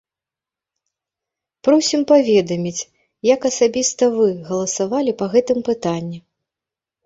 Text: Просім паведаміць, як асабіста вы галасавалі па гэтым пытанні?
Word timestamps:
Просім 1.67 2.01
паведаміць, 2.13 2.87
як 3.33 3.41
асабіста 3.53 4.03
вы 4.19 4.27
галасавалі 4.51 5.11
па 5.23 5.33
гэтым 5.37 5.59
пытанні? 5.73 6.17